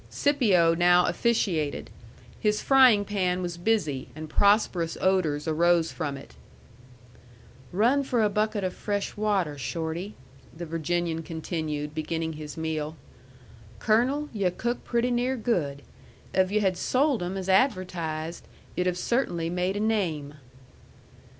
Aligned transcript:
Scipio 0.09 0.73
now 0.73 1.05
officiated. 1.05 1.91
His 2.39 2.59
frying 2.59 3.05
pan 3.05 3.43
was 3.43 3.55
busy, 3.55 4.07
and 4.15 4.27
prosperous 4.31 4.97
odors 4.99 5.45
rose 5.47 5.91
from 5.91 6.17
it. 6.17 6.33
"Run 7.71 8.01
for 8.03 8.23
a 8.23 8.27
bucket 8.29 8.63
of 8.63 8.73
fresh 8.73 9.15
water, 9.15 9.59
Shorty," 9.59 10.15
the 10.57 10.65
Virginian 10.65 11.21
continued, 11.21 11.93
beginning 11.93 12.33
his 12.33 12.57
meal. 12.57 12.95
"Colonel, 13.77 14.27
yu' 14.33 14.49
cook 14.49 14.83
pretty 14.83 15.11
near 15.11 15.37
good. 15.37 15.83
If 16.33 16.49
yu' 16.51 16.61
had 16.61 16.77
sold 16.77 17.21
'em 17.21 17.37
as 17.37 17.47
advertised, 17.47 18.47
yu'd 18.75 18.87
have 18.87 18.97
cert'nly 18.97 19.51
made 19.51 19.75
a 19.77 19.79
name." 19.79 20.33